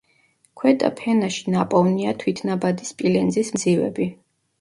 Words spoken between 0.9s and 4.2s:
ფენაში ნაპოვნია თვითნაბადი სპილენძის მძივები.